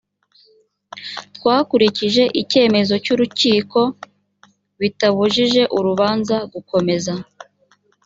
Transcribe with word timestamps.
twakurikije 1.35 2.23
icyemezo 2.41 2.93
cy’urukiko 3.03 3.79
bitabujije 4.79 5.61
urubanza 5.77 6.37
gukomeza 6.53 7.13